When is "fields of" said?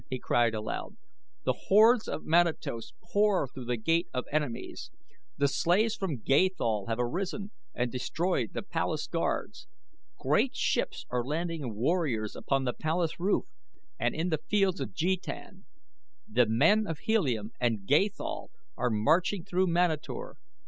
14.49-14.95